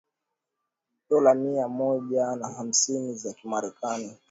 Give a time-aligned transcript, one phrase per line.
[1.09, 4.17] dola mia moja na hamsini za kimarekani